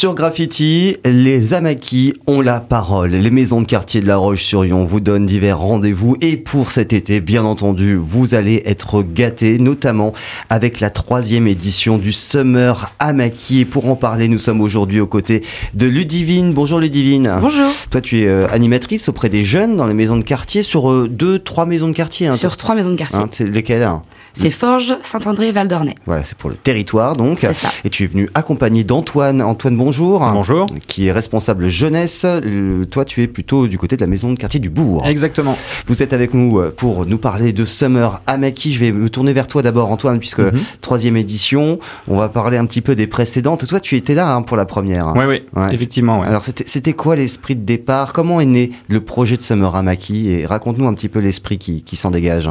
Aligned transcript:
Sur 0.00 0.14
Graffiti, 0.14 0.96
les 1.04 1.52
Amakis 1.52 2.14
ont 2.26 2.40
la 2.40 2.58
parole. 2.58 3.10
Les 3.10 3.30
maisons 3.30 3.60
de 3.60 3.66
quartier 3.66 4.00
de 4.00 4.06
La 4.06 4.16
Roche-sur-Yon 4.16 4.86
vous 4.86 4.98
donnent 4.98 5.26
divers 5.26 5.58
rendez-vous 5.58 6.16
et 6.22 6.38
pour 6.38 6.70
cet 6.70 6.94
été, 6.94 7.20
bien 7.20 7.44
entendu, 7.44 7.96
vous 7.96 8.34
allez 8.34 8.62
être 8.64 9.02
gâtés, 9.02 9.58
notamment 9.58 10.14
avec 10.48 10.80
la 10.80 10.88
troisième 10.88 11.46
édition 11.46 11.98
du 11.98 12.14
Summer 12.14 12.90
Amaki. 12.98 13.60
Et 13.60 13.64
pour 13.66 13.90
en 13.90 13.94
parler, 13.94 14.28
nous 14.28 14.38
sommes 14.38 14.62
aujourd'hui 14.62 15.00
aux 15.00 15.06
côtés 15.06 15.42
de 15.74 15.86
Ludivine. 15.86 16.54
Bonjour 16.54 16.78
Ludivine. 16.78 17.30
Bonjour. 17.38 17.70
Toi, 17.90 18.00
tu 18.00 18.20
es 18.20 18.26
euh, 18.26 18.46
animatrice 18.50 19.06
auprès 19.10 19.28
des 19.28 19.44
jeunes 19.44 19.76
dans 19.76 19.86
les 19.86 19.92
maisons 19.92 20.16
de 20.16 20.24
quartier 20.24 20.62
sur 20.62 20.90
euh, 20.90 21.08
deux, 21.10 21.38
trois 21.38 21.66
maisons 21.66 21.88
de 21.88 21.94
quartier. 21.94 22.28
hein, 22.28 22.32
Sur 22.32 22.56
trois 22.56 22.74
maisons 22.74 22.92
de 22.92 22.96
quartier. 22.96 23.18
Hein, 23.18 23.28
c'est 23.32 23.46
lesquelles 23.46 23.82
hein? 23.82 24.00
C'est 24.32 24.50
Forges, 24.50 24.96
Saint-André 25.02 25.48
et 25.48 25.52
Val 25.52 25.66
d'Ornay. 25.68 25.96
Voilà, 26.06 26.24
c'est 26.24 26.38
pour 26.38 26.50
le 26.50 26.56
territoire 26.56 27.16
donc. 27.16 27.38
C'est 27.40 27.52
ça. 27.52 27.68
Et 27.84 27.90
tu 27.90 28.04
es 28.04 28.06
venu 28.06 28.30
accompagné 28.34 28.84
d'Antoine. 28.84 29.42
Antoine, 29.42 29.76
bonjour. 29.90 30.20
Bonjour. 30.20 30.66
Qui 30.86 31.08
est 31.08 31.12
responsable 31.12 31.68
jeunesse. 31.68 32.24
Euh, 32.24 32.84
toi, 32.84 33.04
tu 33.04 33.22
es 33.22 33.26
plutôt 33.26 33.66
du 33.66 33.76
côté 33.76 33.96
de 33.96 34.00
la 34.00 34.06
maison 34.06 34.30
de 34.32 34.38
quartier 34.38 34.60
du 34.60 34.70
Bourg. 34.70 35.04
Exactement. 35.04 35.58
Vous 35.88 36.00
êtes 36.00 36.12
avec 36.12 36.32
nous 36.32 36.60
euh, 36.60 36.72
pour 36.74 37.06
nous 37.06 37.18
parler 37.18 37.52
de 37.52 37.64
Summer 37.64 38.22
Amaki. 38.28 38.72
Je 38.72 38.78
vais 38.78 38.92
me 38.92 39.10
tourner 39.10 39.32
vers 39.32 39.48
toi 39.48 39.62
d'abord, 39.62 39.90
Antoine, 39.90 40.20
puisque 40.20 40.38
Mhm. 40.38 40.60
troisième 40.80 41.16
édition. 41.16 41.80
On 42.06 42.16
va 42.16 42.28
parler 42.28 42.56
un 42.56 42.66
petit 42.66 42.82
peu 42.82 42.94
des 42.94 43.08
précédentes. 43.08 43.66
Toi, 43.66 43.80
tu 43.80 43.96
étais 43.96 44.14
là 44.14 44.32
hein, 44.32 44.42
pour 44.42 44.56
la 44.56 44.64
première. 44.64 45.12
Oui, 45.16 45.24
oui, 45.26 45.42
Ouais, 45.56 45.74
effectivement. 45.74 46.20
ouais. 46.20 46.26
Alors, 46.28 46.44
c'était 46.44 46.64
c'était 46.68 46.92
quoi 46.92 47.16
l'esprit 47.16 47.56
de 47.56 47.64
départ? 47.64 48.12
Comment 48.12 48.40
est 48.40 48.46
né 48.46 48.70
le 48.88 49.00
projet 49.00 49.36
de 49.36 49.42
Summer 49.42 49.74
Amaki? 49.74 50.30
Et 50.30 50.46
raconte-nous 50.46 50.86
un 50.86 50.94
petit 50.94 51.08
peu 51.08 51.18
l'esprit 51.18 51.58
qui, 51.58 51.82
qui 51.82 51.96
s'en 51.96 52.12
dégage. 52.12 52.48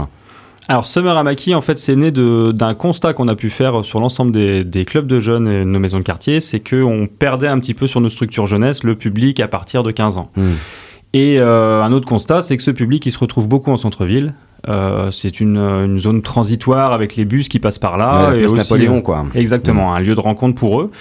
Alors, 0.69 0.85
Summer 0.85 1.17
Amaki, 1.17 1.55
en 1.55 1.61
fait, 1.61 1.79
c'est 1.79 1.95
né 1.95 2.11
d'un 2.11 2.73
constat 2.75 3.13
qu'on 3.13 3.27
a 3.27 3.35
pu 3.35 3.49
faire 3.49 3.83
sur 3.83 3.99
l'ensemble 3.99 4.31
des, 4.31 4.63
des 4.63 4.85
clubs 4.85 5.07
de 5.07 5.19
jeunes 5.19 5.47
et 5.47 5.65
nos 5.65 5.79
maisons 5.79 5.97
de 5.97 6.03
quartier, 6.03 6.39
c'est 6.39 6.59
qu'on 6.59 7.07
perdait 7.07 7.47
un 7.47 7.59
petit 7.59 7.73
peu 7.73 7.87
sur 7.87 8.01
nos 8.01 8.09
structures 8.09 8.45
jeunesse 8.45 8.83
le 8.83 8.93
public 8.93 9.39
à 9.39 9.47
partir 9.47 9.81
de 9.81 9.89
15 9.89 10.17
ans. 10.17 10.29
Hmm. 10.35 10.53
Et 11.13 11.39
euh, 11.39 11.81
un 11.81 11.91
autre 11.91 12.07
constat, 12.07 12.43
c'est 12.43 12.55
que 12.55 12.61
ce 12.61 12.69
public, 12.69 13.03
il 13.07 13.11
se 13.11 13.17
retrouve 13.17 13.47
beaucoup 13.47 13.71
en 13.71 13.77
centre-ville. 13.77 14.35
Euh, 14.67 15.09
c'est 15.11 15.39
une, 15.39 15.57
une 15.57 15.99
zone 15.99 16.21
transitoire 16.21 16.91
avec 16.91 17.15
les 17.15 17.25
bus 17.25 17.47
qui 17.47 17.59
passent 17.59 17.79
par 17.79 17.97
là. 17.97 18.31
Ouais, 18.31 18.41
et 18.41 18.45
aussi, 18.45 18.55
Napoléon, 18.55 19.01
quoi. 19.01 19.25
Exactement, 19.35 19.93
un 19.93 19.99
lieu 19.99 20.15
de 20.15 20.19
rencontre 20.19 20.55
pour 20.55 20.81
eux. 20.81 20.91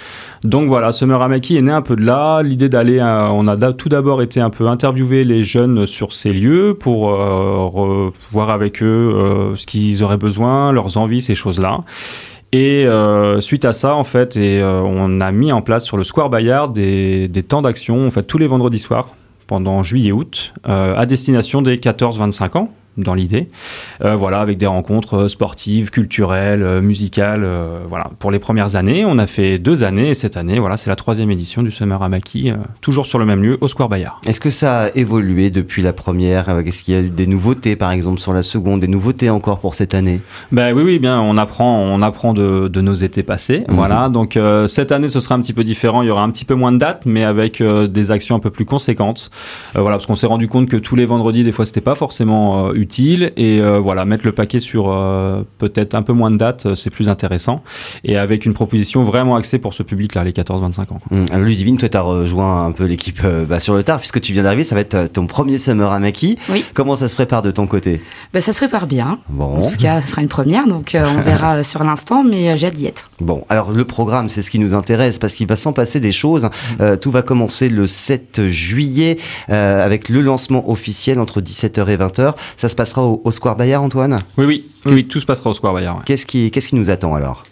Donc 0.43 0.69
voilà, 0.69 0.91
Summer 0.93 1.21
Amaki 1.21 1.57
est 1.57 1.61
né 1.61 1.71
un 1.71 1.81
peu 1.81 1.95
de 1.95 2.05
là. 2.05 2.41
L'idée 2.41 2.69
d'aller, 2.69 2.99
euh, 2.99 3.27
on 3.27 3.47
a 3.47 3.73
tout 3.73 3.89
d'abord 3.89 4.21
été 4.21 4.39
un 4.39 4.49
peu 4.49 4.67
interviewer 4.67 5.23
les 5.25 5.43
jeunes 5.43 5.85
sur 5.85 6.13
ces 6.13 6.31
lieux 6.31 6.77
pour 6.79 7.11
euh, 7.11 8.11
voir 8.31 8.49
avec 8.49 8.81
eux 8.81 8.85
euh, 8.85 9.55
ce 9.55 9.65
qu'ils 9.65 10.03
auraient 10.03 10.17
besoin, 10.17 10.71
leurs 10.71 10.97
envies, 10.97 11.21
ces 11.21 11.35
choses-là. 11.35 11.81
Et 12.51 12.85
euh, 12.87 13.41
suite 13.41 13.65
à 13.65 13.73
ça, 13.73 13.95
en 13.95 14.03
fait, 14.03 14.35
et, 14.35 14.59
euh, 14.59 14.81
on 14.81 15.21
a 15.21 15.31
mis 15.31 15.51
en 15.51 15.61
place 15.61 15.85
sur 15.85 15.97
le 15.97 16.03
Square 16.03 16.29
Bayard 16.29 16.73
des, 16.73 17.27
des 17.27 17.43
temps 17.43 17.61
d'action, 17.61 18.07
en 18.07 18.11
fait, 18.11 18.23
tous 18.23 18.37
les 18.39 18.47
vendredis 18.47 18.79
soirs 18.79 19.09
pendant 19.45 19.83
juillet-août, 19.83 20.53
euh, 20.67 20.95
à 20.95 21.05
destination 21.05 21.61
des 21.61 21.77
14-25 21.77 22.57
ans 22.57 22.71
dans 22.97 23.13
l'idée. 23.13 23.47
Euh, 24.03 24.15
voilà, 24.15 24.41
avec 24.41 24.57
des 24.57 24.65
rencontres 24.67 25.13
euh, 25.15 25.27
sportives, 25.27 25.89
culturelles, 25.89 26.63
euh, 26.63 26.81
musicales. 26.81 27.43
euh, 27.43 27.79
voilà, 27.87 28.09
pour 28.19 28.31
les 28.31 28.39
premières 28.39 28.75
années, 28.75 29.05
on 29.05 29.17
a 29.17 29.27
fait 29.27 29.57
deux 29.57 29.83
années 29.83 30.09
et 30.09 30.13
cette 30.15 30.35
année, 30.37 30.59
voilà, 30.59 30.75
c'est 30.77 30.89
la 30.89 30.95
troisième 30.95 31.31
édition 31.31 31.63
du 31.63 31.71
Summer 31.71 32.01
Amaki, 32.01 32.51
euh, 32.51 32.55
toujours 32.81 33.05
sur 33.05 33.19
le 33.19 33.25
même 33.25 33.41
lieu, 33.41 33.57
au 33.61 33.67
Square 33.67 33.89
Bayard. 33.89 34.19
Est-ce 34.27 34.39
que 34.39 34.49
ça 34.51 34.81
a 34.81 34.89
évolué 34.95 35.49
depuis 35.49 35.81
la 35.81 35.93
première? 35.93 36.49
Est-ce 36.49 36.83
qu'il 36.83 36.93
y 36.93 36.97
a 36.97 37.01
eu 37.01 37.09
des 37.09 37.27
nouveautés, 37.27 37.75
par 37.75 37.91
exemple, 37.91 38.19
sur 38.19 38.33
la 38.33 38.43
seconde 38.43 38.81
Des 38.81 38.87
nouveautés 38.87 39.29
encore 39.29 39.59
pour 39.59 39.75
cette 39.75 39.93
année? 39.93 40.19
Ben 40.51 40.73
oui, 40.75 40.83
oui, 40.83 40.99
bien, 40.99 41.19
on 41.21 41.37
apprend, 41.37 41.79
on 41.79 42.01
apprend 42.01 42.33
de, 42.33 42.67
de 42.67 42.81
nos 42.81 42.93
étés 42.93 43.23
passés. 43.23 43.63
Mhm. 43.69 43.75
Voilà, 43.75 44.09
donc 44.09 44.37
cette 44.67 44.91
année, 44.91 45.07
ce 45.07 45.19
sera 45.19 45.35
un 45.35 45.41
petit 45.41 45.53
peu 45.53 45.63
différent. 45.63 46.01
Il 46.01 46.07
y 46.07 46.11
aura 46.11 46.23
un 46.23 46.29
petit 46.29 46.45
peu 46.45 46.55
moins 46.55 46.71
de 46.71 46.77
dates, 46.77 47.03
mais 47.05 47.23
avec 47.23 47.61
des 47.63 48.11
actions 48.11 48.35
un 48.35 48.39
peu 48.39 48.49
plus 48.49 48.65
conséquentes. 48.65 49.29
Voilà, 49.73 49.91
parce 49.91 50.05
qu'on 50.05 50.15
s'est 50.15 50.27
rendu 50.27 50.47
compte 50.47 50.67
que 50.69 50.77
tous 50.77 50.95
les 50.95 51.05
vendredis, 51.05 51.43
des 51.43 51.51
fois, 51.51 51.65
c'était 51.65 51.81
pas 51.81 51.95
forcément 51.95 52.71
utile. 52.79 53.31
Et 53.37 53.59
euh, 53.59 53.79
voilà, 53.79 54.05
mettre 54.05 54.25
le 54.25 54.31
paquet 54.31 54.59
sur 54.59 54.89
euh, 54.89 55.43
peut-être 55.57 55.95
un 55.95 56.01
peu 56.01 56.13
moins 56.13 56.31
de 56.31 56.37
dates, 56.37 56.65
euh, 56.65 56.75
c'est 56.75 56.89
plus 56.89 57.09
intéressant. 57.09 57.63
Et 58.03 58.17
avec 58.17 58.45
une 58.45 58.53
proposition 58.53 59.03
vraiment 59.03 59.35
axée 59.35 59.59
pour 59.59 59.73
ce 59.73 59.83
public-là, 59.83 60.23
les 60.23 60.31
14-25 60.31 60.93
ans. 60.93 60.99
Alors 61.31 61.45
Ludivine, 61.45 61.77
toi, 61.77 61.89
tu 61.89 61.97
as 61.97 62.01
rejoint 62.01 62.65
un 62.65 62.71
peu 62.71 62.85
l'équipe 62.85 63.19
euh, 63.23 63.45
bah, 63.45 63.59
sur 63.59 63.73
le 63.73 63.83
tard, 63.83 63.99
puisque 63.99 64.21
tu 64.21 64.33
viens 64.33 64.43
d'arriver, 64.43 64.63
ça 64.63 64.75
va 64.75 64.81
être 64.81 65.11
ton 65.11 65.27
premier 65.27 65.57
Summer 65.57 65.91
à 65.91 65.99
Maki. 65.99 66.37
Oui. 66.49 66.65
Comment 66.73 66.95
ça 66.95 67.09
se 67.09 67.15
prépare 67.15 67.41
de 67.41 67.51
ton 67.51 67.67
côté? 67.67 68.01
Ben, 68.33 68.41
ça 68.41 68.53
se 68.53 68.57
prépare 68.57 68.87
bien. 68.87 69.19
Bon. 69.29 69.57
En 69.57 69.61
tout 69.61 69.77
cas, 69.77 70.01
ce 70.01 70.09
sera 70.09 70.21
une 70.21 70.27
première, 70.27 70.67
donc 70.67 70.95
euh, 70.95 71.03
on 71.17 71.21
verra 71.21 71.63
sur 71.63 71.83
l'instant, 71.83 72.23
mais 72.23 72.49
euh, 72.49 72.55
j'ai 72.55 72.67
hâte 72.67 72.75
d'y 72.75 72.85
être. 72.85 73.09
Bon, 73.19 73.43
alors 73.49 73.71
le 73.71 73.85
programme, 73.85 74.29
c'est 74.29 74.41
ce 74.41 74.51
qui 74.51 74.59
nous 74.59 74.73
intéresse, 74.73 75.17
parce 75.17 75.33
qu'il 75.33 75.47
va 75.47 75.55
s'en 75.55 75.73
passer 75.73 75.99
des 75.99 76.11
choses. 76.11 76.49
Euh, 76.81 76.95
tout 76.95 77.11
va 77.11 77.21
commencer 77.21 77.69
le 77.69 77.87
7 77.87 78.47
juillet, 78.49 79.17
euh, 79.49 79.83
avec 79.83 80.09
le 80.09 80.21
lancement 80.21 80.69
officiel 80.69 81.19
entre 81.19 81.41
17h 81.41 81.89
et 81.89 81.97
20h. 81.97 82.33
Ça 82.57 82.68
se 82.69 82.75
passera 82.75 83.03
au, 83.03 83.21
au 83.23 83.31
Square 83.31 83.55
Bayard, 83.57 83.83
Antoine 83.83 84.19
Oui, 84.37 84.45
oui, 84.45 84.63
oui, 84.85 85.05
tout 85.05 85.19
se 85.19 85.25
passera 85.25 85.49
au 85.49 85.53
Square 85.53 85.73
Bayard. 85.73 85.97
ouais. 85.97 86.03
Qu'est-ce 86.05 86.25
qui, 86.25 86.51
qu'est-ce 86.51 86.67
qui 86.69 86.75
nous 86.75 86.89
attend 86.89 87.13
alors 87.15 87.43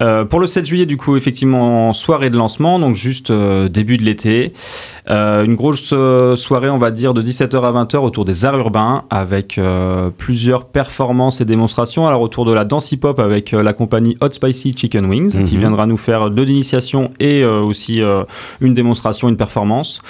Euh, 0.00 0.24
pour 0.24 0.40
le 0.40 0.46
7 0.48 0.66
juillet, 0.66 0.86
du 0.86 0.96
coup, 0.96 1.14
effectivement, 1.16 1.92
soirée 1.92 2.28
de 2.28 2.36
lancement, 2.36 2.80
donc 2.80 2.94
juste 2.96 3.30
euh, 3.30 3.68
début 3.68 3.98
de 3.98 4.02
l'été. 4.02 4.52
Euh, 5.10 5.44
une 5.44 5.54
grosse 5.54 5.94
soirée, 6.36 6.70
on 6.70 6.78
va 6.78 6.90
dire, 6.90 7.14
de 7.14 7.22
17h 7.22 7.56
à 7.62 7.70
20h 7.84 7.98
autour 7.98 8.24
des 8.24 8.44
arts 8.44 8.58
urbains, 8.58 9.04
avec 9.10 9.60
plusieurs 10.18 10.64
performances 10.66 11.40
et 11.40 11.44
démonstrations. 11.44 12.06
Alors, 12.08 12.20
autour 12.20 12.44
de 12.44 12.52
la 12.52 12.64
danse 12.64 12.90
hip-hop 12.90 13.18
avec 13.20 13.52
la 13.52 13.72
compagnie 13.72 14.16
Hot 14.20 14.32
Spicy 14.32 14.72
Chicken 14.76 15.04
Wings, 15.06 15.36
Mhm. 15.36 15.44
qui 15.44 15.56
viendra 15.56 15.86
nous 15.86 15.96
faire 15.98 16.30
de 16.30 16.42
l'initiation 16.42 17.12
et 17.20 17.44
aussi 17.44 18.00
une 18.60 18.74
démonstration, 18.74 19.28
une 19.28 19.36
performance. 19.36 20.00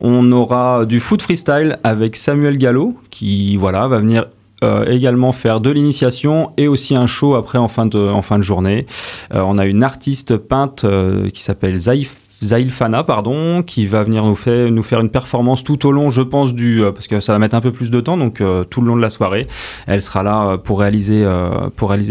On 0.00 0.30
aura 0.32 0.84
du 0.84 1.00
foot 1.00 1.22
freestyle 1.22 1.78
avec 1.82 2.16
Samuel 2.16 2.56
Gallo, 2.56 2.94
qui 3.10 3.56
va 3.56 3.98
venir 3.98 4.26
euh, 4.64 4.86
également 4.86 5.30
faire 5.30 5.60
de 5.60 5.70
l'initiation 5.70 6.50
et 6.56 6.66
aussi 6.66 6.96
un 6.96 7.06
show 7.06 7.36
après 7.36 7.58
en 7.58 7.68
fin 7.68 7.86
de, 7.86 8.42
journée. 8.42 8.86
Euh, 9.32 9.40
on 9.46 9.56
a 9.56 9.66
une 9.66 9.84
artiste 9.84 10.36
peinte 10.36 10.82
euh, 10.84 11.30
qui 11.30 11.42
s'appelle 11.42 11.76
Zaïf. 11.76 12.16
Zaïl 12.42 12.70
Fana, 12.70 13.02
pardon, 13.02 13.62
qui 13.64 13.86
va 13.86 14.04
venir 14.04 14.24
nous 14.24 14.36
faire, 14.36 15.00
une 15.00 15.10
performance 15.10 15.64
tout 15.64 15.86
au 15.86 15.92
long, 15.92 16.10
je 16.10 16.22
pense, 16.22 16.54
du, 16.54 16.82
parce 16.94 17.08
que 17.08 17.18
ça 17.18 17.32
va 17.32 17.40
mettre 17.40 17.56
un 17.56 17.60
peu 17.60 17.72
plus 17.72 17.90
de 17.90 18.00
temps, 18.00 18.16
donc 18.16 18.40
tout 18.70 18.80
le 18.80 18.86
long 18.86 18.94
de 18.94 19.02
la 19.02 19.10
soirée, 19.10 19.48
elle 19.88 20.00
sera 20.00 20.22
là 20.22 20.56
pour 20.56 20.78
réaliser 20.78 21.24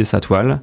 sa 0.04 0.20
toile. 0.20 0.60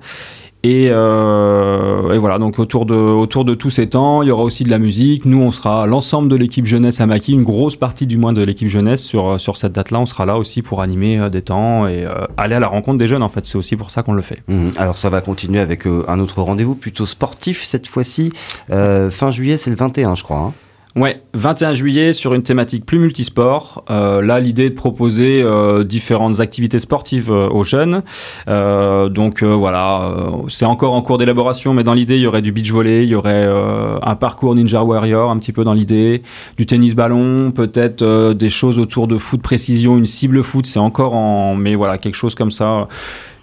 Et, 0.67 0.89
euh, 0.91 2.13
et 2.15 2.19
voilà, 2.19 2.39
donc 2.39 2.59
autour 2.59 2.87
de, 2.87 2.95
autour 2.95 3.45
de 3.45 3.55
tous 3.55 3.69
ces 3.69 3.87
temps, 3.87 4.23
il 4.23 4.29
y 4.29 4.31
aura 4.31 4.43
aussi 4.45 4.65
de 4.65 4.71
la 4.71 4.79
musique. 4.79 5.27
Nous, 5.27 5.39
on 5.39 5.51
sera 5.51 5.87
l'ensemble 5.87 6.29
de 6.29 6.37
l'équipe 6.37 6.65
jeunesse 6.65 7.03
à 7.03 7.07
Maki, 7.07 7.33
une 7.35 7.43
grosse 7.43 7.77
partie 7.77 8.07
du 8.07 8.17
moins 8.17 8.33
de 8.33 8.43
l'équipe 8.43 8.69
jeunesse 8.69 9.05
sur, 9.05 9.39
sur 9.39 9.59
cette 9.59 9.73
date-là. 9.73 10.01
On 10.01 10.07
sera 10.07 10.25
là 10.25 10.39
aussi 10.39 10.63
pour 10.63 10.81
animer 10.81 11.19
euh, 11.19 11.29
des 11.29 11.43
temps 11.43 11.87
et 11.87 12.07
euh, 12.07 12.25
aller 12.39 12.55
à 12.55 12.61
la 12.61 12.69
rencontre 12.69 12.97
des 12.97 13.07
jeunes, 13.07 13.23
en 13.23 13.29
fait. 13.29 13.45
C'est 13.45 13.59
aussi 13.59 13.77
pour 13.77 13.91
ça 13.91 14.03
qu'on 14.03 14.15
le 14.15 14.23
fait. 14.23 14.43
Hum, 14.49 14.73
Alors 14.79 14.97
ça 14.97 15.11
va 15.11 15.21
continuer 15.21 15.61
avec 15.61 15.87
euh, 15.87 16.03
un 16.09 16.19
autre 16.19 16.41
rendez-vous 16.41 16.75
plutôt 16.77 17.05
sportif 17.05 17.63
cette 17.65 17.87
fois-ci. 17.87 18.33
Euh, 18.71 19.11
fin 19.11 19.31
juillet, 19.31 19.59
c'est 19.59 19.69
le 19.71 19.77
21, 19.77 20.15
je 20.15 20.23
crois. 20.23 20.39
hein. 20.39 20.53
Ouais, 20.97 21.23
21 21.33 21.73
juillet 21.75 22.13
sur 22.13 22.35
une 22.35 22.45
thématique 22.45 22.87
plus 22.87 23.01
multisport. 23.01 23.85
Euh, 23.91 24.23
là, 24.23 24.39
l'idée 24.39 24.67
est 24.67 24.71
de 24.71 24.77
proposer 24.77 25.43
euh, 25.43 25.83
différentes 25.83 26.39
activités 26.39 26.79
sportives 26.79 27.33
euh, 27.33 27.49
aux 27.49 27.65
jeunes. 27.65 28.05
Euh, 28.47 29.09
donc 29.09 29.43
euh, 29.43 29.47
voilà, 29.47 30.03
euh, 30.05 30.31
c'est 30.47 30.67
encore 30.67 30.93
en 30.93 31.03
cours 31.03 31.19
d'élaboration, 31.19 31.75
mais 31.75 31.83
dans 31.83 31.95
l'idée, 31.95 32.15
il 32.15 32.21
y 32.21 32.29
aurait 32.29 32.43
du 32.43 32.53
beach 32.53 32.71
volley, 32.71 33.03
il 33.03 33.09
y 33.09 33.17
aurait 33.17 33.45
un 34.03 34.15
parcours 34.15 34.55
Ninja 34.55 34.85
Warrior, 34.85 35.33
un 35.33 35.39
petit 35.39 35.53
peu 35.53 35.65
dans 35.65 35.73
l'idée, 35.73 36.23
du 36.57 36.65
tennis 36.65 36.95
ballon, 36.95 37.51
peut-être 37.51 38.33
des 38.33 38.49
choses 38.49 38.79
autour 38.79 39.09
de 39.09 39.19
foot 39.19 39.43
précision, 39.43 39.99
une 39.99 40.07
cible 40.07 40.45
foot, 40.45 40.67
c'est 40.67 40.79
encore 40.79 41.15
en, 41.15 41.57
mais 41.57 41.75
voilà, 41.75 41.99
quelque 41.99 42.15
chose 42.15 42.37
comme 42.37 42.53
ça. 42.53 42.87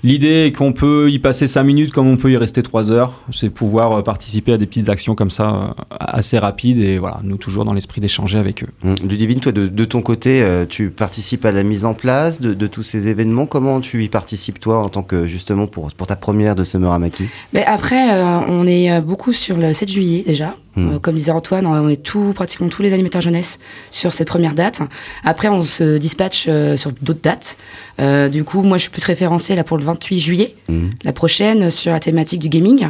L'idée 0.03 0.47
est 0.47 0.51
qu'on 0.51 0.73
peut 0.73 1.11
y 1.11 1.19
passer 1.19 1.45
5 1.47 1.63
minutes 1.63 1.91
comme 1.91 2.07
on 2.07 2.17
peut 2.17 2.31
y 2.31 2.37
rester 2.37 2.63
3 2.63 2.91
heures. 2.91 3.19
C'est 3.31 3.49
pouvoir 3.49 3.91
euh, 3.91 4.01
participer 4.01 4.53
à 4.53 4.57
des 4.57 4.65
petites 4.65 4.89
actions 4.89 5.13
comme 5.13 5.29
ça, 5.29 5.75
euh, 5.77 5.83
assez 5.99 6.39
rapides. 6.39 6.79
Et 6.79 6.97
voilà, 6.97 7.19
nous 7.23 7.37
toujours 7.37 7.65
dans 7.65 7.73
l'esprit 7.73 8.01
d'échanger 8.01 8.39
avec 8.39 8.63
eux. 8.63 8.67
Hum, 8.83 8.95
Ludivine, 9.07 9.39
toi, 9.39 9.51
de, 9.51 9.67
de 9.67 9.85
ton 9.85 10.01
côté, 10.01 10.41
euh, 10.41 10.65
tu 10.65 10.89
participes 10.89 11.45
à 11.45 11.51
la 11.51 11.63
mise 11.63 11.85
en 11.85 11.93
place 11.93 12.41
de, 12.41 12.53
de 12.55 12.67
tous 12.67 12.83
ces 12.83 13.07
événements. 13.07 13.45
Comment 13.45 13.79
tu 13.79 14.03
y 14.03 14.09
participes, 14.09 14.59
toi, 14.59 14.79
en 14.79 14.89
tant 14.89 15.03
que, 15.03 15.27
justement, 15.27 15.67
pour, 15.67 15.91
pour 15.91 16.07
ta 16.07 16.15
première 16.15 16.55
de 16.55 16.63
Summer 16.63 16.91
Amaki? 16.91 17.25
Mais 17.53 17.63
après, 17.65 18.11
euh, 18.11 18.39
on 18.47 18.65
est 18.65 19.01
beaucoup 19.01 19.33
sur 19.33 19.57
le 19.57 19.71
7 19.71 19.89
juillet 19.91 20.23
déjà. 20.25 20.55
Hmm. 20.75 20.93
Euh, 20.93 20.99
comme 20.99 21.15
disait 21.15 21.31
Antoine, 21.31 21.67
on 21.67 21.89
est 21.89 22.01
tout, 22.01 22.31
pratiquement 22.33 22.69
tous 22.69 22.81
les 22.81 22.93
animateurs 22.93 23.21
jeunesse 23.21 23.59
sur 23.89 24.13
cette 24.13 24.27
première 24.27 24.53
date. 24.53 24.81
Après, 25.23 25.49
on 25.49 25.61
se 25.61 25.97
dispatche 25.97 26.45
euh, 26.47 26.75
sur 26.77 26.91
d'autres 27.01 27.19
dates. 27.21 27.57
Euh, 27.99 28.29
du 28.29 28.43
coup, 28.43 28.61
moi, 28.61 28.77
je 28.77 28.83
suis 28.83 28.91
plus 28.91 29.03
référencée 29.03 29.55
là 29.55 29.63
pour 29.63 29.77
le 29.77 29.83
28 29.83 30.19
juillet, 30.19 30.55
Hum. 30.69 30.91
la 31.03 31.11
prochaine, 31.11 31.69
sur 31.69 31.91
la 31.91 31.99
thématique 31.99 32.39
du 32.39 32.47
gaming, 32.49 32.87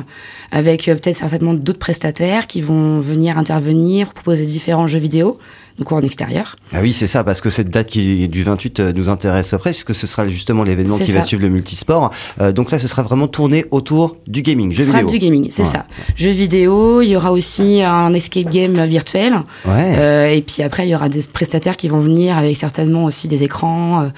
avec 0.51 0.87
euh, 0.87 0.93
peut-être 0.93 1.15
certainement 1.15 1.53
d'autres 1.53 1.79
prestataires 1.79 2.45
qui 2.45 2.61
vont 2.61 2.99
venir 2.99 3.37
intervenir, 3.37 4.13
proposer 4.13 4.45
différents 4.45 4.87
jeux 4.87 4.99
vidéo. 4.99 5.39
Donc 5.81 5.91
en 5.91 6.01
extérieur. 6.01 6.55
Ah 6.73 6.79
oui, 6.81 6.93
c'est 6.93 7.07
ça, 7.07 7.23
parce 7.23 7.41
que 7.41 7.49
cette 7.49 7.69
date 7.69 7.87
qui 7.87 8.23
est 8.23 8.27
du 8.27 8.43
28 8.43 8.79
euh, 8.79 8.93
nous 8.93 9.09
intéresse 9.09 9.53
après, 9.53 9.71
puisque 9.71 9.95
ce 9.95 10.05
sera 10.05 10.27
justement 10.27 10.63
l'événement 10.63 10.97
qui 10.97 11.11
va 11.11 11.23
suivre 11.23 11.41
le 11.41 11.49
multisport. 11.49 12.11
Euh, 12.39 12.51
donc 12.51 12.69
là, 12.69 12.77
ce 12.77 12.87
sera 12.87 13.01
vraiment 13.01 13.27
tourné 13.27 13.65
autour 13.71 14.17
du 14.27 14.43
gaming, 14.43 14.71
jeux 14.71 14.83
Ce 14.83 14.91
sera 14.91 15.03
du 15.03 15.17
gaming, 15.17 15.47
c'est 15.49 15.63
ça. 15.63 15.85
Jeux 16.15 16.31
vidéo, 16.31 17.01
il 17.01 17.09
y 17.09 17.15
aura 17.15 17.31
aussi 17.31 17.81
un 17.81 18.13
escape 18.13 18.51
game 18.51 18.83
virtuel. 18.85 19.33
Ouais. 19.65 19.95
Euh, 19.97 20.29
et 20.29 20.41
puis 20.41 20.61
après, 20.61 20.87
il 20.87 20.91
y 20.91 20.95
aura 20.95 21.09
des 21.09 21.23
prestataires 21.23 21.77
qui 21.77 21.87
vont 21.87 21.99
venir 21.99 22.37
avec 22.37 22.55
certainement 22.55 23.05
aussi 23.05 23.27
des 23.27 23.43
écrans, 23.43 24.03
euh, 24.03 24.09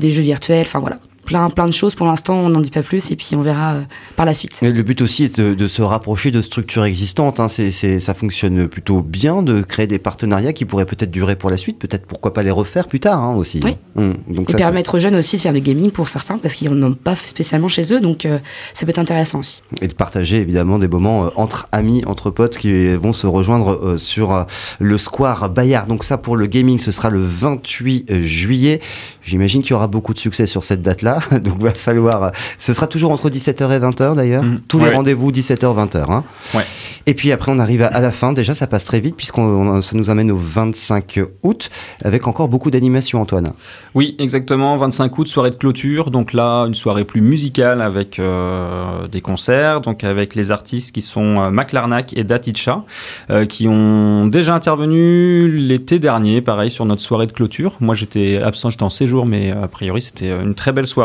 des 0.00 0.10
jeux 0.10 0.22
virtuels, 0.22 0.62
enfin 0.66 0.80
voilà. 0.80 0.98
Plein, 1.24 1.48
plein 1.50 1.66
de 1.66 1.72
choses 1.72 1.94
pour 1.94 2.06
l'instant, 2.06 2.34
on 2.34 2.48
n'en 2.48 2.60
dit 2.60 2.70
pas 2.70 2.82
plus 2.82 3.10
et 3.10 3.16
puis 3.16 3.30
on 3.34 3.42
verra 3.42 3.74
euh, 3.74 3.82
par 4.16 4.26
la 4.26 4.34
suite. 4.34 4.58
Mais 4.62 4.72
le 4.72 4.82
but 4.82 5.00
aussi 5.00 5.24
est 5.24 5.40
de, 5.40 5.54
de 5.54 5.68
se 5.68 5.80
rapprocher 5.82 6.30
de 6.30 6.42
structures 6.42 6.84
existantes. 6.84 7.38
Hein. 7.40 7.46
Ça 7.48 8.14
fonctionne 8.14 8.68
plutôt 8.68 9.02
bien 9.02 9.42
de 9.42 9.62
créer 9.62 9.86
des 9.86 9.98
partenariats 9.98 10.52
qui 10.52 10.64
pourraient 10.64 10.86
peut-être 10.86 11.10
durer 11.10 11.36
pour 11.36 11.50
la 11.50 11.56
suite, 11.56 11.78
peut-être 11.78 12.06
pourquoi 12.06 12.32
pas 12.32 12.42
les 12.42 12.50
refaire 12.50 12.88
plus 12.88 13.00
tard 13.00 13.20
hein, 13.20 13.34
aussi. 13.36 13.60
Oui. 13.64 13.76
Donc 13.96 14.50
Et 14.50 14.52
ça, 14.52 14.58
permettre 14.58 14.96
aux 14.96 14.98
jeunes 14.98 15.14
aussi 15.14 15.36
de 15.36 15.40
faire 15.40 15.52
du 15.52 15.60
gaming 15.60 15.90
pour 15.90 16.08
certains 16.08 16.38
parce 16.38 16.54
qu'ils 16.54 16.70
n'en 16.72 16.88
ont 16.88 16.94
pas 16.94 17.14
spécialement 17.14 17.68
chez 17.68 17.92
eux, 17.92 18.00
donc 18.00 18.26
euh, 18.26 18.38
ça 18.74 18.84
peut 18.84 18.90
être 18.90 18.98
intéressant 18.98 19.40
aussi. 19.40 19.62
et 19.80 19.88
de 19.88 19.94
partager 19.94 20.36
évidemment 20.36 20.78
des 20.78 20.88
moments 20.88 21.26
euh, 21.26 21.28
entre 21.36 21.68
amis, 21.72 22.04
entre 22.06 22.30
potes 22.30 22.58
qui 22.58 22.94
vont 22.94 23.12
se 23.12 23.26
rejoindre 23.26 23.96
sur 23.96 24.46
le 24.78 24.98
square 24.98 25.50
Bayard. 25.50 25.86
Donc 25.86 26.04
ça 26.04 26.18
pour 26.18 26.36
le 26.36 26.46
gaming, 26.46 26.78
ce 26.78 26.92
sera 26.92 27.10
le 27.10 27.22
28 27.24 28.22
juillet. 28.22 28.80
J'imagine 29.22 29.62
qu'il 29.62 29.70
y 29.70 29.74
aura 29.74 29.86
beaucoup 29.86 30.14
de 30.14 30.18
succès 30.18 30.46
sur 30.46 30.64
cette 30.64 30.82
date-là. 30.82 31.11
Donc 31.42 31.58
va 31.60 31.72
falloir. 31.74 32.32
Ce 32.58 32.72
sera 32.74 32.86
toujours 32.86 33.10
entre 33.12 33.28
17h 33.30 33.70
et 33.74 33.78
20h 33.80 34.14
d'ailleurs. 34.16 34.42
Mhm. 34.42 34.60
Tous 34.68 34.78
les 34.78 34.90
rendez-vous 34.90 35.30
17h-20h. 35.32 36.10
Hein. 36.10 36.24
Ouais. 36.54 36.62
Et 37.06 37.14
puis 37.14 37.32
après, 37.32 37.50
on 37.52 37.58
arrive 37.58 37.82
à, 37.82 37.86
à 37.88 38.00
la 38.00 38.12
fin. 38.12 38.32
Déjà, 38.32 38.54
ça 38.54 38.66
passe 38.66 38.84
très 38.84 39.00
vite 39.00 39.16
puisqu'on 39.16 39.42
on- 39.42 39.82
ça 39.82 39.96
nous 39.96 40.10
amène 40.10 40.30
au 40.30 40.38
25 40.38 41.20
août 41.42 41.70
avec 42.04 42.26
encore 42.28 42.48
beaucoup 42.48 42.70
d'animations, 42.70 43.20
Antoine. 43.20 43.52
Oui, 43.94 44.14
exactement. 44.18 44.76
25 44.76 45.18
août, 45.18 45.26
soirée 45.28 45.50
de 45.50 45.56
clôture. 45.56 46.10
Donc 46.10 46.32
là, 46.32 46.64
une 46.66 46.74
soirée 46.74 47.04
plus 47.04 47.20
musicale 47.20 47.82
avec 47.82 48.18
euh, 48.18 49.08
des 49.08 49.20
concerts, 49.20 49.80
donc 49.80 50.04
avec 50.04 50.34
les 50.34 50.50
artistes 50.50 50.94
qui 50.94 51.02
sont 51.02 51.36
euh, 51.38 51.50
Maclarnac 51.50 52.16
et 52.16 52.24
Daticha, 52.24 52.84
euh, 53.30 53.44
qui 53.46 53.66
ont 53.68 54.26
déjà 54.26 54.54
intervenu 54.54 55.50
l'été 55.50 55.98
dernier, 55.98 56.40
pareil, 56.40 56.70
sur 56.70 56.84
notre 56.84 57.02
soirée 57.02 57.26
de 57.26 57.32
clôture. 57.32 57.76
Moi, 57.80 57.94
j'étais 57.94 58.38
absent, 58.42 58.70
j'étais 58.70 58.82
en 58.82 58.88
séjour, 58.88 59.26
mais 59.26 59.52
euh, 59.52 59.64
a 59.64 59.68
priori, 59.68 60.00
c'était 60.02 60.30
une 60.30 60.54
très 60.54 60.72
belle 60.72 60.86
soirée. 60.86 61.01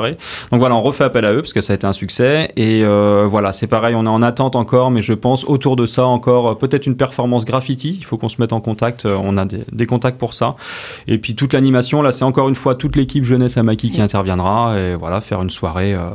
Donc 0.52 0.60
voilà, 0.60 0.76
on 0.76 0.82
refait 0.82 1.04
appel 1.04 1.26
à 1.26 1.34
eux 1.34 1.42
parce 1.42 1.54
que 1.54 1.62
ça 1.62 1.74
a 1.74 1.76
été 1.76 1.86
un 1.88 1.94
succès. 1.94 2.52
Et 2.56 2.84
euh, 2.84 3.26
voilà, 3.28 3.52
c'est 3.52 3.68
pareil, 3.68 3.96
on 3.96 4.06
est 4.06 4.10
en 4.10 4.22
attente 4.22 4.56
encore, 4.56 4.92
mais 4.92 5.02
je 5.02 5.14
pense 5.14 5.44
autour 5.46 5.76
de 5.76 5.86
ça 5.86 6.06
encore 6.06 6.50
euh, 6.50 6.56
peut-être 6.56 6.86
une 6.88 6.96
performance 6.96 7.46
graffiti. 7.46 7.98
Il 8.00 8.06
faut 8.06 8.18
qu'on 8.18 8.30
se 8.30 8.40
mette 8.40 8.54
en 8.54 8.62
contact. 8.62 9.06
euh, 9.06 9.18
On 9.20 9.38
a 9.38 9.46
des, 9.46 9.64
des 9.72 9.86
contacts 9.86 10.18
pour 10.18 10.34
ça. 10.34 10.56
Et 11.08 11.18
puis 11.18 11.36
toute 11.36 11.54
l'animation, 11.54 12.02
là, 12.02 12.12
c'est 12.12 12.26
encore 12.26 12.50
une 12.50 12.56
fois 12.56 12.76
toute 12.76 12.96
l'équipe 12.96 13.26
jeunesse 13.26 13.58
à 13.58 13.64
Maki 13.64 13.92
qui 13.92 14.02
interviendra 14.02 14.80
et 14.80 14.96
voilà, 14.96 15.22
faire 15.22 15.42
une 15.42 15.50
soirée 15.50 15.94
euh, 15.94 16.10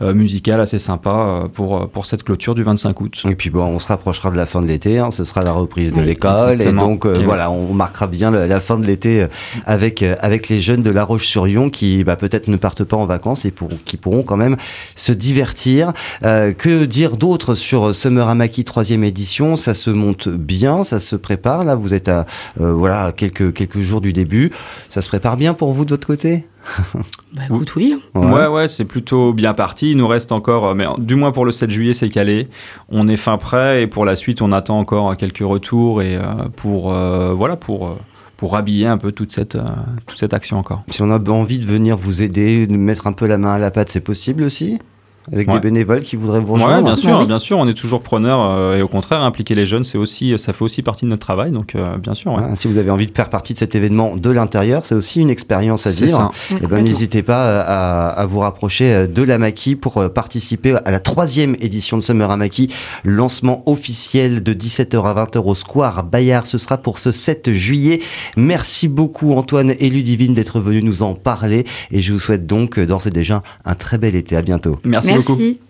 musicale 0.00 0.60
assez 0.60 0.78
sympa 0.78 1.10
euh, 1.10 1.48
pour 1.48 1.88
pour 1.88 2.06
cette 2.06 2.22
clôture 2.22 2.54
du 2.54 2.62
25 2.62 3.00
août. 3.00 3.22
Et 3.28 3.34
puis 3.34 3.50
bon, 3.50 3.64
on 3.64 3.78
se 3.78 3.88
rapprochera 3.88 4.30
de 4.30 4.36
la 4.36 4.46
fin 4.46 4.60
de 4.62 4.66
l'été. 4.66 4.98
hein. 4.98 5.10
Ce 5.10 5.24
sera 5.24 5.42
la 5.42 5.52
reprise 5.52 5.92
de 5.92 6.00
Oui, 6.00 6.06
l'école. 6.06 6.62
Et 6.62 6.72
donc 6.72 7.04
euh, 7.04 7.20
Et 7.20 7.24
voilà, 7.24 7.50
on 7.50 7.72
marquera 7.74 8.06
bien 8.06 8.30
la, 8.30 8.46
la 8.46 8.60
fin 8.60 8.78
de 8.78 8.86
l'été 8.86 9.22
euh, 9.22 9.26
avec 9.66 10.02
euh, 10.02 10.14
avec 10.20 10.48
les 10.48 10.60
jeunes 10.60 10.82
de 10.82 10.90
La 10.90 11.04
Roche-sur-Yon 11.04 11.70
qui 11.70 12.04
bah, 12.04 12.16
peut-être 12.16 12.48
ne 12.48 12.56
partent 12.56 12.84
pas 12.84 12.96
en 12.96 13.06
vacances 13.06 13.44
et 13.44 13.50
pour, 13.50 13.68
qui 13.84 13.96
pourront 13.96 14.22
quand 14.22 14.36
même 14.36 14.56
se 14.96 15.12
divertir. 15.12 15.92
Euh, 16.24 16.52
que 16.52 16.84
dire 16.84 17.16
d'autre 17.16 17.54
sur 17.54 17.94
Summer 17.94 18.28
Amaki 18.28 18.64
troisième 18.64 19.04
édition? 19.04 19.56
Ça 19.56 19.74
se 19.74 19.90
monte 19.90 20.28
bien, 20.28 20.84
ça 20.84 21.00
se 21.00 21.16
prépare. 21.16 21.64
Là, 21.64 21.74
vous 21.74 21.94
êtes 21.94 22.08
à 22.08 22.26
euh, 22.60 22.72
voilà 22.72 23.12
quelques 23.12 23.52
quelques 23.52 23.80
jours 23.80 24.00
du 24.00 24.12
début. 24.12 24.50
Ça 24.90 25.02
se 25.02 25.08
prépare 25.08 25.36
bien 25.36 25.54
pour 25.54 25.72
vous 25.72 25.84
de 25.84 25.90
votre 25.90 26.06
côté? 26.06 26.46
Bah 27.34 27.42
écoute, 27.44 27.76
oui. 27.76 27.94
Ouais, 28.14 28.46
ouais, 28.46 28.68
c'est 28.68 28.84
plutôt 28.84 29.32
bien 29.32 29.52
parti. 29.54 29.90
Il 29.90 29.98
nous 29.98 30.08
reste 30.08 30.32
encore, 30.32 30.68
euh, 30.68 30.74
mais 30.74 30.86
du 30.98 31.14
moins 31.14 31.30
pour 31.30 31.44
le 31.44 31.50
7 31.52 31.70
juillet, 31.70 31.94
c'est 31.94 32.08
calé. 32.08 32.48
On 32.88 33.06
est 33.06 33.16
fin 33.16 33.36
prêt 33.36 33.82
et 33.82 33.86
pour 33.86 34.04
la 34.04 34.16
suite, 34.16 34.40
on 34.42 34.50
attend 34.52 34.78
encore 34.78 35.16
quelques 35.16 35.38
retours 35.38 36.02
et 36.02 36.16
euh, 36.16 36.22
pour 36.56 36.92
euh, 36.92 37.34
voilà 37.34 37.56
pour 37.56 37.88
euh, 37.88 37.98
pour 38.38 38.56
habiller 38.56 38.86
un 38.86 38.98
peu 38.98 39.12
toute 39.12 39.32
cette 39.32 39.56
euh, 39.56 39.64
toute 40.06 40.18
cette 40.18 40.32
action 40.32 40.58
encore. 40.58 40.82
Si 40.88 41.02
on 41.02 41.10
a 41.10 41.18
envie 41.30 41.58
de 41.58 41.66
venir 41.66 41.96
vous 41.96 42.22
aider, 42.22 42.66
de 42.66 42.76
mettre 42.76 43.06
un 43.06 43.12
peu 43.12 43.26
la 43.26 43.36
main 43.36 43.54
à 43.54 43.58
la 43.58 43.70
pâte, 43.70 43.90
c'est 43.90 44.00
possible 44.00 44.42
aussi? 44.42 44.78
Avec 45.30 45.46
Ouais. 45.48 45.54
des 45.54 45.60
bénévoles 45.60 46.02
qui 46.02 46.16
voudraient 46.16 46.40
vous 46.40 46.54
Ouais, 46.54 46.62
rejoindre. 46.62 46.84
bien 46.86 46.96
sûr, 46.96 47.18
oui. 47.20 47.26
bien 47.26 47.38
sûr, 47.38 47.58
on 47.58 47.68
est 47.68 47.74
toujours 47.74 48.00
preneur 48.02 48.40
euh, 48.40 48.76
et 48.76 48.82
au 48.82 48.88
contraire, 48.88 49.22
impliquer 49.22 49.54
les 49.54 49.66
jeunes, 49.66 49.84
c'est 49.84 49.98
aussi, 49.98 50.38
ça 50.38 50.52
fait 50.54 50.64
aussi 50.64 50.80
partie 50.82 51.04
de 51.04 51.10
notre 51.10 51.20
travail, 51.26 51.50
donc 51.50 51.74
euh, 51.74 51.98
bien 51.98 52.14
sûr. 52.14 52.32
ouais. 52.32 52.42
Hein, 52.42 52.56
si 52.56 52.66
vous 52.66 52.78
avez 52.78 52.90
envie 52.90 53.06
de 53.06 53.14
faire 53.14 53.28
partie 53.28 53.52
de 53.52 53.58
cet 53.58 53.74
événement 53.74 54.16
de 54.16 54.30
l'intérieur, 54.30 54.86
c'est 54.86 54.94
aussi 54.94 55.20
une 55.20 55.28
expérience 55.30 55.86
à 55.86 55.90
C'est 55.90 56.06
vivre. 56.06 56.32
ça. 56.50 56.56
Eh 56.62 56.66
ben, 56.66 56.82
n'hésitez 56.82 57.22
pas 57.22 57.44
euh, 57.46 57.62
à, 57.66 58.08
à 58.08 58.26
vous 58.26 58.38
rapprocher 58.38 59.06
de 59.06 59.22
la 59.22 59.36
Maki 59.38 59.76
pour 59.76 60.02
participer 60.12 60.76
à 60.84 60.90
la 60.90 61.00
troisième 61.00 61.56
édition 61.60 61.96
de 61.98 62.02
Summer 62.02 62.30
Amaki. 62.30 62.72
Lancement 63.04 63.62
officiel 63.66 64.42
de 64.42 64.54
17h 64.54 65.02
à 65.04 65.14
20h 65.26 65.38
au 65.38 65.54
Square 65.54 66.04
Bayard. 66.04 66.46
Ce 66.46 66.56
sera 66.58 66.78
pour 66.78 66.98
ce 66.98 67.12
7 67.12 67.52
juillet. 67.52 68.00
Merci 68.36 68.88
beaucoup 68.88 69.32
Antoine 69.34 69.74
et 69.78 69.90
Ludivine 69.90 70.32
d'être 70.34 70.60
venus 70.60 70.84
nous 70.84 71.02
en 71.02 71.14
parler. 71.14 71.64
Et 71.90 72.00
je 72.00 72.12
vous 72.12 72.18
souhaite 72.18 72.46
donc 72.46 72.80
d'ores 72.80 73.06
et 73.06 73.10
déjà 73.10 73.42
un 73.64 73.74
très 73.74 73.98
bel 73.98 74.14
été. 74.14 74.36
À 74.36 74.42
bientôt. 74.42 74.78
Merci. 74.84 75.17
Merci. 75.18 75.60